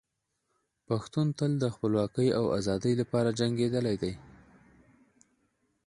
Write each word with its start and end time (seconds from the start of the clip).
پښتون 0.87 1.27
تل 1.37 1.51
د 1.59 1.65
خپلواکۍ 1.75 2.27
او 2.39 2.45
ازادۍ 2.59 2.93
لپاره 3.01 3.35
جنګېدلی 3.39 3.95
دی. 4.03 4.13